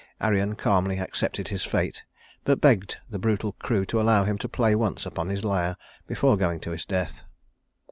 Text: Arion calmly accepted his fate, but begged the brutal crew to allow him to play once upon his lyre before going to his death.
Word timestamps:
Arion 0.19 0.55
calmly 0.55 0.97
accepted 0.99 1.49
his 1.49 1.63
fate, 1.63 2.03
but 2.43 2.59
begged 2.59 2.97
the 3.07 3.19
brutal 3.19 3.51
crew 3.59 3.85
to 3.85 4.01
allow 4.01 4.23
him 4.23 4.35
to 4.39 4.49
play 4.49 4.73
once 4.73 5.05
upon 5.05 5.29
his 5.29 5.43
lyre 5.43 5.77
before 6.07 6.37
going 6.37 6.59
to 6.61 6.71
his 6.71 6.85
death. 6.85 7.23